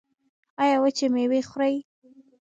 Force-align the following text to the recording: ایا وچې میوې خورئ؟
ایا 0.61 0.77
وچې 0.83 1.07
میوې 1.13 1.41
خورئ؟ 1.49 1.75